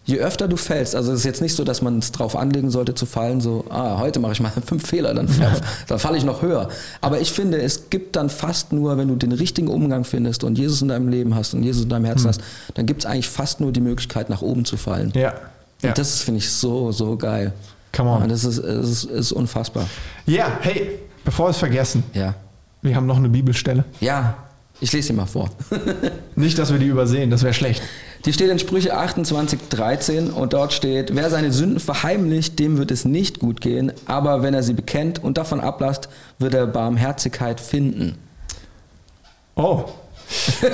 [0.07, 2.71] je öfter du fällst, also es ist jetzt nicht so, dass man es drauf anlegen
[2.71, 5.27] sollte zu fallen, so, ah, heute mache ich mal fünf Fehler, dann,
[5.87, 6.69] dann falle ich noch höher.
[7.01, 10.57] Aber ich finde, es gibt dann fast nur, wenn du den richtigen Umgang findest und
[10.57, 12.29] Jesus in deinem Leben hast und Jesus in deinem Herzen hm.
[12.29, 12.41] hast,
[12.73, 15.11] dann gibt es eigentlich fast nur die Möglichkeit, nach oben zu fallen.
[15.13, 15.33] Ja.
[15.81, 15.89] ja.
[15.89, 17.53] Und das finde ich so, so geil.
[17.93, 18.23] Come on.
[18.23, 19.87] Und das ist, ist, ist unfassbar.
[20.25, 22.03] Ja, hey, bevor wir es vergessen.
[22.13, 22.33] Ja.
[22.81, 23.83] Wir haben noch eine Bibelstelle.
[23.99, 24.37] Ja,
[24.79, 25.49] ich lese sie mal vor.
[26.35, 27.81] Nicht, dass wir die übersehen, das wäre schlecht.
[28.25, 32.91] Die steht in Sprüche 28, 13 und dort steht, wer seine Sünden verheimlicht, dem wird
[32.91, 37.59] es nicht gut gehen, aber wenn er sie bekennt und davon ablasst, wird er Barmherzigkeit
[37.59, 38.17] finden.
[39.55, 39.85] Oh.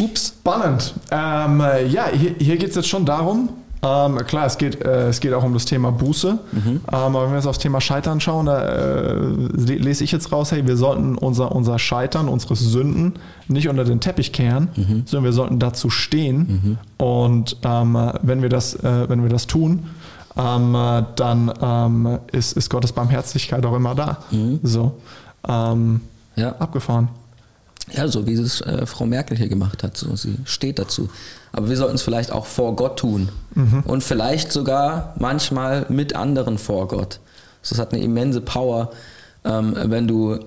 [0.00, 0.34] Ups.
[0.40, 0.94] Spannend.
[1.10, 3.50] Ähm, ja, hier, hier geht es jetzt schon darum,
[3.82, 6.38] Ähm, klar, es geht, äh, es geht auch um das Thema Buße.
[6.52, 6.60] Mhm.
[6.68, 10.30] Ähm, aber wenn wir jetzt aufs Thema Scheitern schauen, da äh, le- lese ich jetzt
[10.32, 13.14] raus, hey, wir sollten unser, unser Scheitern, unsere Sünden
[13.48, 15.02] nicht unter den Teppich kehren, Mhm.
[15.06, 16.76] sondern wir sollten dazu stehen.
[16.98, 19.86] Und ähm, wenn, wir das, äh, wenn wir das tun,
[20.36, 24.18] ähm, äh, dann ähm, ist, ist Gottes Barmherzigkeit auch immer da.
[24.30, 24.60] Mhm.
[24.62, 24.92] So.
[25.48, 26.02] Ähm,
[26.36, 26.54] Ja.
[26.58, 27.08] abgefahren.
[27.92, 29.96] Ja, so wie es äh, Frau Merkel hier gemacht hat.
[29.96, 31.08] So, sie steht dazu.
[31.52, 33.28] Aber wir sollten es vielleicht auch vor Gott tun.
[33.84, 37.18] Und vielleicht sogar manchmal mit anderen vor Gott.
[37.68, 38.90] Das hat eine immense Power,
[39.44, 40.38] ähm, wenn du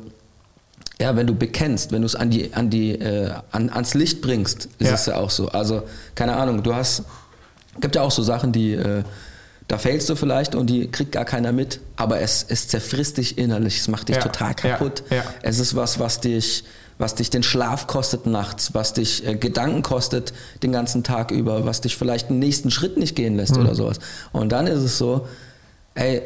[1.02, 4.22] ja, wenn du bekennst, wenn du es an die, an die, äh, an, ans Licht
[4.22, 4.94] bringst, ist Ja.
[4.94, 5.50] es ja auch so.
[5.50, 5.84] Also,
[6.16, 7.04] keine Ahnung, du hast,
[7.82, 9.04] gibt ja auch so Sachen, die, äh,
[9.68, 13.38] da failst du vielleicht und die kriegt gar keiner mit, aber es, es zerfrisst dich
[13.38, 15.04] innerlich, es macht dich Ja, total kaputt.
[15.10, 15.24] ja.
[15.42, 16.64] Es ist was, was dich,
[16.98, 21.66] was dich den Schlaf kostet nachts, was dich äh, Gedanken kostet den ganzen Tag über,
[21.66, 23.62] was dich vielleicht den nächsten Schritt nicht gehen lässt Mhm.
[23.64, 24.00] oder sowas.
[24.32, 25.28] Und dann ist es so,
[25.96, 26.22] ey,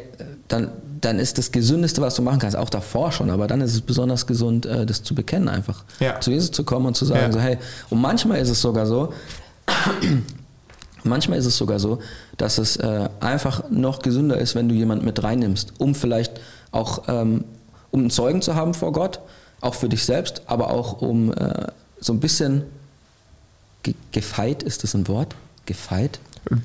[0.48, 3.74] dann, dann ist das Gesündeste, was du machen kannst, auch davor schon, aber dann ist
[3.74, 5.84] es besonders gesund, äh, das zu bekennen einfach.
[6.00, 6.20] Ja.
[6.20, 7.32] Zu Jesus zu kommen und zu sagen, Ja.
[7.32, 7.58] so, hey,
[7.90, 9.12] und manchmal ist es sogar so,
[11.04, 11.98] manchmal ist es sogar so,
[12.36, 17.02] dass es äh, einfach noch gesünder ist, wenn du jemanden mit reinnimmst, um vielleicht auch,
[17.08, 17.44] ähm,
[17.90, 19.20] um einen Zeugen zu haben vor Gott,
[19.60, 21.66] auch für dich selbst, aber auch um äh,
[22.00, 22.62] so ein bisschen
[23.82, 25.34] ge gefeit, ist das ein Wort?
[25.66, 26.20] Gefeit?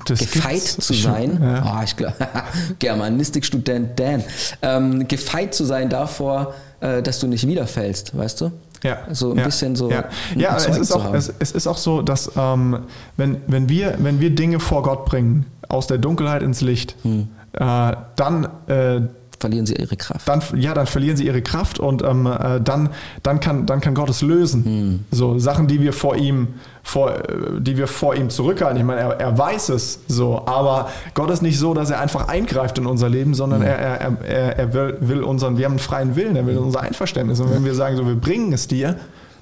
[0.06, 1.62] Das gefeit zu schon, sein, ja.
[1.62, 2.14] Ah, ich glaube,
[2.78, 4.24] Germanistikstudent Dan,
[4.62, 8.52] ähm, gefeit zu sein davor, äh, dass du nicht wiederfällst, weißt du?
[8.82, 10.04] Ja, So ein ja, bisschen so Ja,
[10.36, 12.80] ja es ist, auch, es, es ist auch so, dass ähm,
[13.16, 17.28] wenn, wenn, wir, wenn wir Dinge vor Gott bringen, aus der Dunkelheit ins Licht, Hm.
[17.52, 19.00] äh, dann, äh,
[19.44, 20.26] verlieren sie ihre Kraft.
[20.26, 22.88] dann, ja, dann verlieren sie ihre Kraft und ähm, äh, dann,
[23.22, 24.64] dann, kann, dann kann Gott es lösen.
[24.64, 25.04] Hm.
[25.10, 26.48] So Sachen, die wir vor ihm,
[26.82, 28.78] vor, äh, die wir vor ihm zurückhalten.
[28.78, 32.28] Ich meine, er, er weiß es so, aber Gott ist nicht so, dass er einfach
[32.28, 33.68] eingreift in unser Leben, sondern Hm.
[33.68, 36.80] er, er, er, er will, will unseren, wir haben einen freien Willen, er will unser
[36.80, 37.38] Einverständnis.
[37.40, 38.96] Und wenn wir sagen, so, wir bringen es dir,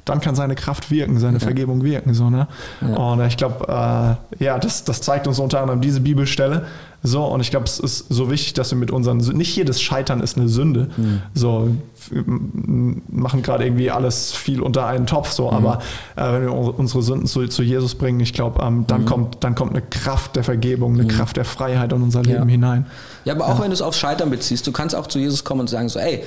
[0.04, 2.12] dann kann seine Kraft wirken, seine Vergebung wirken.
[2.12, 2.48] So, ne?
[2.80, 6.66] Und ich glaube, äh, ja, das, das zeigt uns unter anderem diese Bibelstelle.
[7.04, 10.20] So, und ich glaube, es ist so wichtig, dass wir mit unseren, nicht jedes Scheitern
[10.20, 10.88] ist eine Sünde.
[11.34, 11.68] So,
[12.10, 15.80] wir m- machen gerade irgendwie alles viel unter einen Topf, so, aber
[16.14, 19.54] äh, wenn wir unsere Sünden zu, zu Jesus bringen, ich glaube, ähm, dann, kommt, dann
[19.56, 22.86] kommt eine Kraft der Vergebung, eine Kraft der Freiheit in unser Leben hinein.
[23.24, 25.62] Ja, aber auch wenn du es auf Scheitern beziehst, du kannst auch zu Jesus kommen
[25.62, 26.22] und sagen so, ey,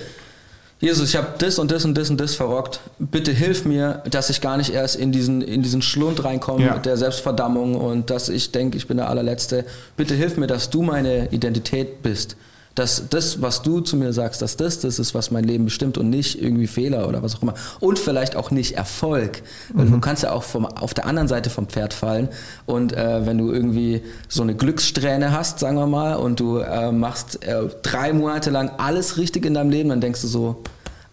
[0.85, 2.79] Jesus, ich habe das und das und das und das verrockt.
[2.99, 6.75] Bitte hilf mir, dass ich gar nicht erst in diesen, in diesen Schlund reinkomme Ja.
[6.75, 9.65] mit der Selbstverdammung und dass ich denke, ich bin der allerletzte.
[9.97, 12.35] Bitte hilf mir, dass du meine Identität bist.
[12.75, 15.97] Dass das, was du zu mir sagst, dass das das ist, was mein Leben bestimmt
[15.97, 17.53] und nicht irgendwie Fehler oder was auch immer.
[17.79, 19.43] Und vielleicht auch nicht Erfolg.
[19.73, 22.27] Weil Du kannst ja auch vom, auf der anderen Seite vom Pferd fallen
[22.65, 26.91] und äh, wenn du irgendwie so eine Glückssträhne hast, sagen wir mal, und du äh,
[26.91, 30.61] machst äh, drei Monate lang alles richtig in deinem Leben, dann denkst du so,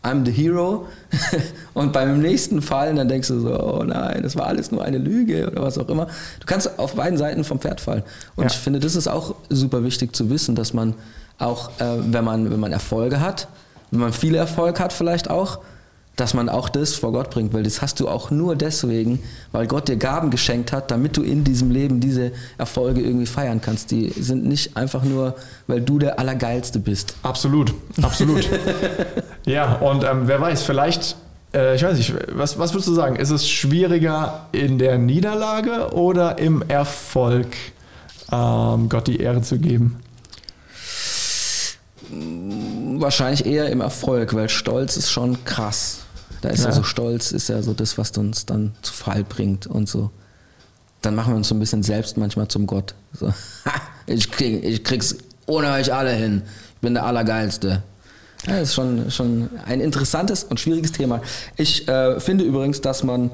[0.04, 0.86] I'm the hero.
[1.74, 4.98] und beim nächsten Fall, dann denkst du so, oh nein, das war alles nur eine
[4.98, 6.06] Lüge oder was auch immer.
[6.40, 8.02] Du kannst auf beiden Seiten vom Pferd fallen.
[8.34, 8.50] Und Ja.
[8.50, 10.94] ich finde, das ist auch super wichtig zu wissen, dass man
[11.38, 13.46] auch, äh, wenn, man, wenn man Erfolge hat,
[13.90, 15.60] wenn man viel Erfolg hat vielleicht auch,
[16.16, 19.20] dass man auch das vor Gott bringt, weil das hast du auch nur deswegen,
[19.50, 23.60] weil Gott dir Gaben geschenkt hat, damit du in diesem Leben diese Erfolge irgendwie feiern
[23.60, 23.90] kannst.
[23.90, 25.34] Die sind nicht einfach nur,
[25.66, 27.14] weil du der Allergeilste bist.
[27.22, 27.72] Absolut,
[28.02, 28.46] absolut.
[29.46, 31.16] ja, und ähm, wer weiß, vielleicht,
[31.54, 33.16] äh, ich weiß nicht, was, was würdest du sagen?
[33.16, 37.48] Ist es schwieriger in der Niederlage oder im Erfolg,
[38.30, 39.98] ähm, Gott die Ehre zu geben?
[42.98, 46.01] Wahrscheinlich eher im Erfolg, weil Stolz ist schon krass.
[46.42, 46.66] Da ist ja.
[46.66, 46.72] Ja.
[46.72, 50.10] so Stolz, ist ja so das, was uns dann zu Fall bringt und so.
[51.00, 52.94] Dann machen wir uns so ein bisschen selbst manchmal zum Gott.
[53.18, 53.72] So, "Ha,
[54.06, 56.42] ich, krieg, ich krieg's ohne euch alle hin.
[56.74, 57.82] Ich bin der Allergeilste.
[58.46, 61.22] Ja, das ist schon, schon ein interessantes und schwieriges Thema.
[61.56, 63.30] Ich äh, finde übrigens, dass man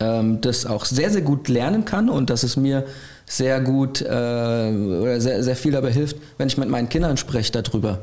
[0.00, 2.86] ähm, das auch sehr, sehr gut lernen kann und dass es mir
[3.26, 7.52] sehr gut äh, oder sehr, sehr viel dabei hilft, wenn ich mit meinen Kindern spreche
[7.52, 8.00] darüber.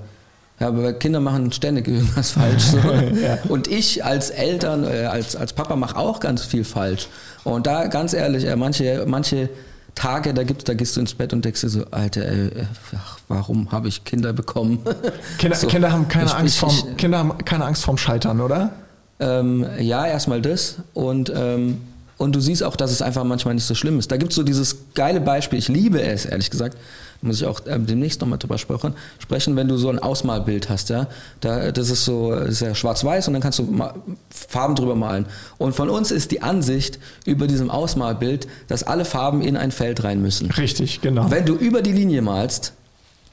[0.59, 2.63] Ja, aber Kinder machen ständig irgendwas falsch.
[2.63, 2.77] So.
[3.21, 3.37] Ja.
[3.49, 7.07] Und ich als Eltern, äh, als, als Papa mache auch ganz viel falsch.
[7.43, 9.49] Und da ganz ehrlich, äh, manche, manche
[9.95, 12.49] Tage, da gibt's, da gehst du ins Bett und denkst dir so, Alter, äh,
[12.95, 14.79] ach, warum habe ich Kinder bekommen?
[15.37, 15.67] Kinder, So.
[15.67, 18.71] Kinder, haben keine Ich- Angst ich- vorm, ich- Kinder haben keine Angst vorm Scheitern, oder?
[19.19, 20.75] Ähm, ja, erstmal das.
[20.93, 21.81] Und ähm,
[22.17, 24.11] und du siehst auch, dass es einfach manchmal nicht so schlimm ist.
[24.11, 26.77] Da gibt es so dieses geile Beispiel, ich liebe es, ehrlich gesagt,
[27.21, 30.89] muss ich auch äh, demnächst nochmal drüber sprechen, sprechen, wenn du so ein Ausmalbild hast,
[30.89, 31.07] ja.
[31.41, 33.83] Da, das ist so ist ja schwarz-weiß und dann kannst du
[34.29, 35.25] Farben drüber malen.
[35.57, 40.03] Und von uns ist die Ansicht über diesem Ausmalbild, dass alle Farben in ein Feld
[40.03, 40.51] rein müssen.
[40.51, 41.29] Richtig, genau.
[41.29, 42.73] Wenn du über die Linie malst,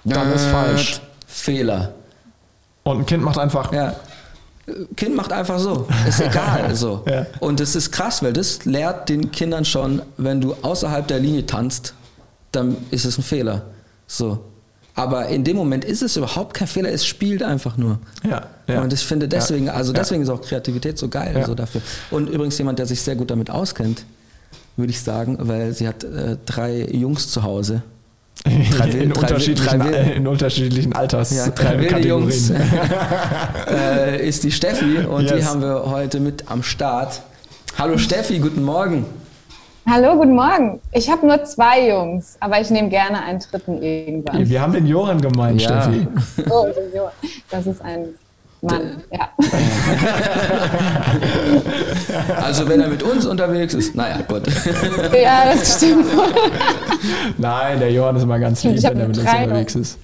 [0.05, 1.01] dann ist falsch.
[1.27, 1.95] Fehler.
[2.85, 3.73] Und ein Kind macht einfach.
[3.73, 3.97] Ja.
[4.97, 5.87] Kind macht einfach so.
[6.09, 6.75] Ist egal.
[6.75, 7.05] so.
[7.07, 7.27] Ja.
[7.41, 11.45] Und das ist krass, weil das lehrt den Kindern schon, wenn du außerhalb der Linie
[11.47, 11.95] tanzt,
[12.53, 13.63] dann ist es ein Fehler.
[14.07, 14.41] So.
[14.95, 17.99] Aber in dem Moment ist es überhaupt kein Fehler, es spielt einfach nur.
[18.23, 18.81] Ja, ja.
[18.81, 21.81] Und ich finde deswegen, also deswegen ist auch Kreativität so geil so dafür.
[22.11, 24.05] Und übrigens jemand, der sich sehr gut damit auskennt,
[24.77, 27.83] würde ich sagen, weil sie hat äh, drei Jungs zu Hause.
[28.43, 31.35] Drei, in, drei, unterschiedlichen, drei, in unterschiedlichen Alters.
[31.35, 32.51] Ja, drei wilde Jungs
[33.71, 35.37] äh, ist die Steffi und yes.
[35.37, 37.23] die haben wir heute mit am Start.
[37.79, 39.07] Hallo Steffi, guten Morgen.
[39.87, 40.81] Hallo, guten Morgen.
[40.93, 44.49] Ich habe nur zwei Jungs, aber ich nehme gerne einen dritten irgendwann.
[44.49, 45.83] Wir haben den Johann gemeint, ja.
[45.83, 46.09] Steffi.
[46.51, 46.67] Oh,
[47.51, 48.15] das ist ein
[48.65, 49.29] Mann, ja.
[52.43, 54.43] Also wenn er mit uns unterwegs ist, naja, gut.
[55.13, 56.07] Ja, das stimmt.
[57.39, 59.99] Nein, der Johann ist immer ganz lieb, wenn er mit uns unterwegs ist.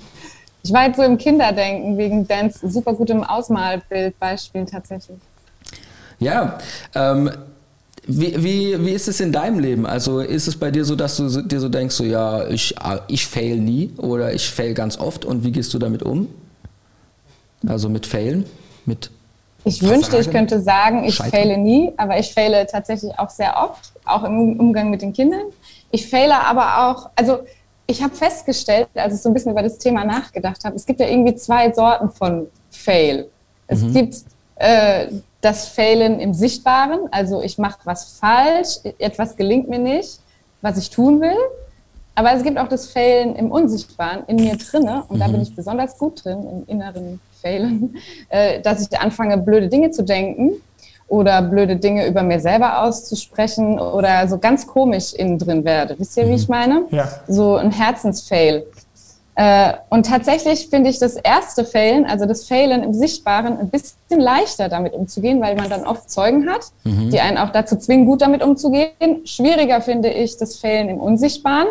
[0.63, 5.19] Ich war jetzt so im Kinderdenken wegen Dance super gutem Ausmalbildbeispiel tatsächlich.
[6.19, 6.59] Ja,
[6.95, 7.31] ähm,
[8.07, 9.87] wie, wie, wie ist es in deinem Leben?
[9.87, 12.75] Also ist es bei dir so, dass du dir so denkst, so ja, ich,
[13.09, 16.29] ich fail nie oder ich fail ganz oft und wie gehst du damit um?
[17.67, 18.47] Also mit Failen?
[18.87, 19.11] Mit
[19.65, 20.01] ich Versagen?
[20.01, 21.33] wünschte, ich könnte sagen, ich Scheitern.
[21.33, 25.47] faile nie, aber ich faile tatsächlich auch sehr oft, auch im Umgang mit den Kindern.
[25.91, 27.41] Ich faile aber auch, also
[27.87, 31.01] ich habe festgestellt, als ich so ein bisschen über das Thema nachgedacht habe, es gibt
[31.01, 33.29] ja irgendwie zwei Sorten von Fail.
[33.67, 33.93] Es mhm.
[33.93, 34.17] gibt
[34.57, 35.09] äh,
[35.41, 40.21] das Failen im Sichtbaren, also ich mache was falsch, etwas gelingt mir nicht,
[40.63, 41.37] was ich tun will.
[42.15, 45.21] Aber es gibt auch das Failen im Unsichtbaren, in mir drinne, und mhm.
[45.21, 47.97] da bin ich besonders gut drin, im inneren Failen,
[48.29, 50.53] äh, dass ich anfange, blöde Dinge zu denken
[51.09, 55.99] oder blöde Dinge über mir selber auszusprechen oder so ganz komisch innen drin werde.
[55.99, 56.55] Wisst ihr, wie ich mhm.
[56.55, 56.83] meine?
[56.91, 57.09] Ja.
[57.27, 58.65] So ein Herzensfail.
[59.35, 64.21] Äh, und tatsächlich finde ich das erste Failen, also das Failen im Sichtbaren, ein bisschen
[64.21, 67.11] leichter damit umzugehen, weil man dann oft Zeugen hat, mhm.
[67.11, 69.25] die einen auch dazu zwingen, gut damit umzugehen.
[69.25, 71.69] Schwieriger finde ich das Failen im Unsichtbaren,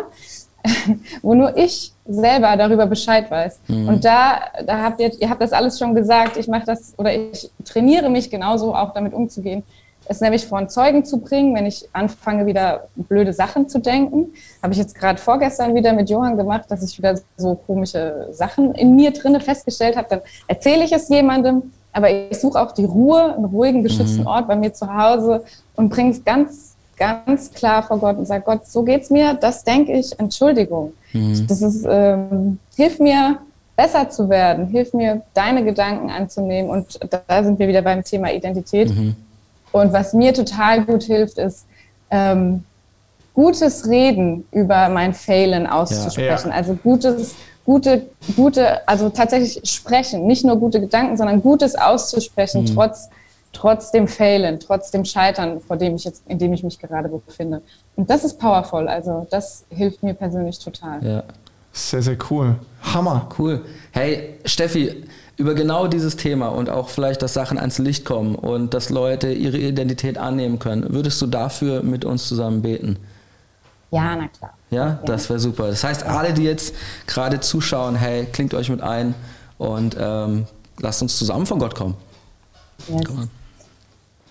[1.22, 3.60] wo nur ich selber darüber Bescheid weiß.
[3.68, 3.88] Mhm.
[3.88, 7.14] Und da, da habt ihr, ihr habt das alles schon gesagt, ich mache das oder
[7.14, 9.62] ich trainiere mich genauso auch damit umzugehen
[10.10, 14.32] es nämlich vor einen Zeugen zu bringen, wenn ich anfange, wieder blöde Sachen zu denken.
[14.60, 18.74] Habe ich jetzt gerade vorgestern wieder mit Johann gemacht, dass ich wieder so komische Sachen
[18.74, 20.08] in mir drinne festgestellt habe.
[20.10, 24.26] Dann erzähle ich es jemandem, aber ich suche auch die Ruhe, einen ruhigen, geschützten mhm.
[24.26, 25.44] Ort bei mir zu Hause
[25.76, 29.64] und bringe es ganz, ganz klar vor Gott und sage, Gott, so geht's mir, das
[29.64, 30.92] denke ich, Entschuldigung.
[31.12, 31.46] Mhm.
[31.48, 33.38] Das ist, ähm, hilf mir,
[33.74, 36.70] besser zu werden, hilf mir, deine Gedanken anzunehmen.
[36.70, 38.94] Und da sind wir wieder beim Thema Identität.
[38.94, 39.16] Mhm
[39.72, 41.66] und was mir total gut hilft, ist,
[42.10, 42.64] ähm,
[43.34, 46.48] gutes Reden über mein Failen auszusprechen.
[46.48, 46.56] Ja, ja.
[46.56, 47.34] Also gutes,
[47.64, 52.74] gute, gute, also tatsächlich sprechen, nicht nur gute Gedanken, sondern Gutes auszusprechen, mhm.
[52.74, 53.08] trotz,
[53.52, 57.08] trotz dem Failen, trotz dem Scheitern, vor dem ich jetzt, in dem ich mich gerade
[57.08, 57.62] befinde.
[57.96, 58.88] Und das ist powerful.
[58.88, 61.04] Also das hilft mir persönlich total.
[61.04, 61.22] Ja.
[61.72, 62.56] Sehr, sehr cool.
[62.82, 63.28] Hammer.
[63.38, 63.64] Cool.
[63.92, 65.04] Hey, Steffi,
[65.36, 69.32] über genau dieses Thema und auch vielleicht, dass Sachen ans Licht kommen und dass Leute
[69.32, 72.98] ihre Identität annehmen können, würdest du dafür mit uns zusammen beten?
[73.90, 74.54] Ja, na klar.
[74.70, 75.00] Ja, ja.
[75.04, 75.68] das wäre super.
[75.68, 76.74] Das heißt, alle, die jetzt
[77.06, 79.14] gerade zuschauen, hey, klingt euch mit ein
[79.58, 80.46] und ähm,
[80.78, 81.96] lasst uns zusammen von Gott kommen.
[82.88, 83.28] Yes.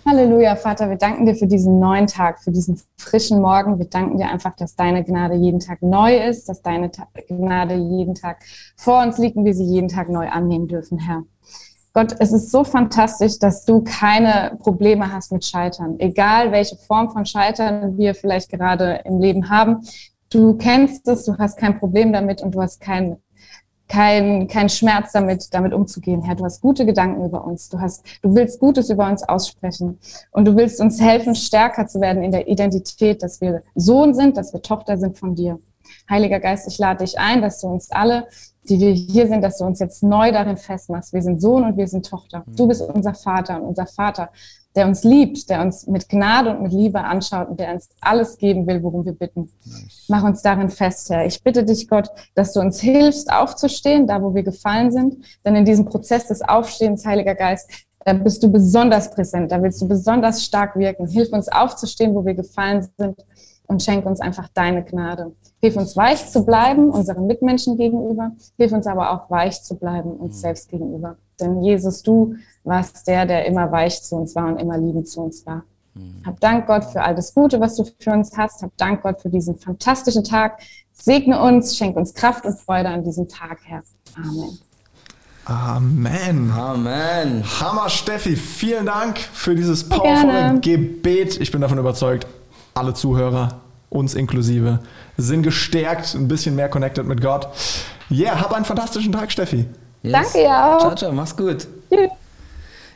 [0.05, 3.77] Halleluja, Vater, wir danken dir für diesen neuen Tag, für diesen frischen Morgen.
[3.79, 6.89] Wir danken dir einfach, dass deine Gnade jeden Tag neu ist, dass deine
[7.27, 8.37] Gnade jeden Tag
[8.77, 11.23] vor uns liegt und wir sie jeden Tag neu annehmen dürfen, Herr.
[11.93, 15.99] Gott, es ist so fantastisch, dass du keine Probleme hast mit Scheitern.
[15.99, 19.83] Egal, welche Form von Scheitern wir vielleicht gerade im Leben haben.
[20.29, 23.17] Du kennst es, du hast kein Problem damit und du hast kein
[23.89, 26.35] kein, kein Schmerz damit, damit umzugehen, Herr.
[26.35, 27.69] Du hast gute Gedanken über uns.
[27.69, 29.99] Du hast, du willst Gutes über uns aussprechen.
[30.31, 34.37] Und du willst uns helfen, stärker zu werden in der Identität, dass wir Sohn sind,
[34.37, 35.59] dass wir Tochter sind von dir.
[36.07, 38.27] Heiliger Geist, ich lade dich ein, dass du uns alle,
[38.69, 41.11] die wir hier sind, dass du uns jetzt neu darin festmachst.
[41.11, 42.43] Wir sind Sohn und wir sind Tochter.
[42.47, 44.29] Du bist unser Vater und unser Vater
[44.75, 48.37] der uns liebt, der uns mit Gnade und mit Liebe anschaut und der uns alles
[48.37, 49.49] geben will, worum wir bitten.
[49.65, 50.05] Nice.
[50.07, 51.25] Mach uns darin fest, Herr.
[51.25, 55.17] Ich bitte dich, Gott, dass du uns hilfst, aufzustehen, da wo wir gefallen sind.
[55.43, 57.69] Denn in diesem Prozess des Aufstehens, Heiliger Geist,
[58.05, 61.07] Da bist du besonders präsent, da willst du besonders stark wirken.
[61.07, 63.17] Hilf uns aufzustehen, wo wir gefallen sind
[63.67, 65.35] und schenk uns einfach deine Gnade.
[65.61, 68.31] Hilf uns weich zu bleiben, unseren Mitmenschen gegenüber.
[68.57, 71.17] Hilf uns aber auch weich zu bleiben, uns selbst gegenüber.
[71.39, 75.21] Denn Jesus, du warst der, der immer weich zu uns war und immer liebend zu
[75.21, 75.63] uns war.
[76.25, 78.61] Hab Dank Gott für all das Gute, was du für uns hast.
[78.61, 80.59] Hab Dank Gott für diesen fantastischen Tag.
[80.93, 83.81] Segne uns, schenk uns Kraft und Freude an diesem Tag, Herr.
[84.15, 84.59] Amen.
[85.45, 86.51] Amen.
[86.51, 87.43] Amen.
[87.59, 88.35] Hammer, Steffi.
[88.35, 90.59] Vielen Dank für dieses powervolle.
[90.61, 91.39] Gebet.
[91.41, 92.27] Ich bin davon überzeugt,
[92.75, 93.59] alle Zuhörer,
[93.89, 94.79] uns inklusive,
[95.17, 97.47] sind gestärkt, ein bisschen mehr connected mit Gott.
[98.11, 99.65] Yeah, hab einen fantastischen Tag, Steffi.
[100.03, 100.13] Yes.
[100.13, 100.79] Danke, ja auch.
[100.81, 101.67] Ciao, ciao, mach's gut.
[101.91, 102.09] Tschüss.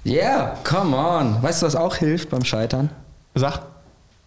[0.06, 1.42] Yeah, come on.
[1.42, 2.90] Weißt du, was auch hilft beim Scheitern?
[3.36, 3.62] Sag,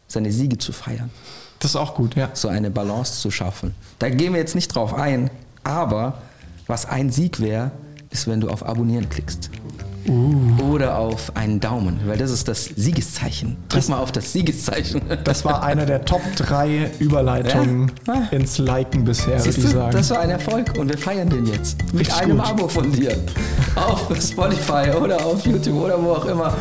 [0.09, 1.11] Seine Siege zu feiern.
[1.59, 2.31] das ist auch gut, ja.
[2.33, 3.75] So eine Balance zu schaffen.
[3.99, 5.31] Da gehen wir jetzt nicht drauf ein,
[5.65, 6.15] aber
[6.69, 7.73] was ein Sieg wäre,
[8.11, 9.51] ist, wenn du auf Abonnieren klickst.
[10.71, 13.57] Oder auf einen Daumen, weil das ist das Siegeszeichen.
[13.69, 15.01] Drück mal auf das Siegeszeichen.
[15.25, 18.29] Das war eine der Top 3 Überleitungen Ja.
[18.31, 19.93] ins Liken bisher, Siehst würde ich du, sagen.
[19.97, 21.77] das war ein Erfolg und wir feiern den jetzt.
[21.93, 22.47] Mit Richtig einem gut.
[22.49, 23.17] Abo von dir.
[23.75, 26.53] Auf Spotify oder auf YouTube oder wo auch immer.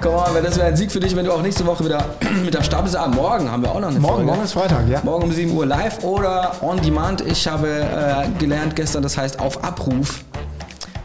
[0.00, 2.04] Komm on, das wäre ein Sieg für dich, wenn du auch nächste Woche wieder
[2.44, 2.96] mit am Start bist.
[2.96, 4.26] Ah, morgen haben wir auch noch eine morgen, Folge.
[4.30, 5.00] morgen ist Freitag, ja.
[5.04, 7.20] Morgen um 7 Uhr live oder on demand.
[7.22, 10.24] Ich habe äh, gelernt gestern, das heißt auf Abruf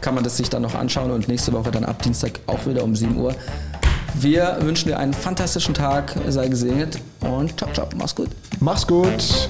[0.00, 2.82] kann man das sich dann noch anschauen und nächste Woche dann ab Dienstag auch wieder
[2.84, 3.34] um 7 Uhr.
[4.14, 8.28] Wir wünschen dir einen fantastischen Tag, sei gesegnet und ciao, ciao, mach's gut.
[8.60, 9.48] Mach's gut.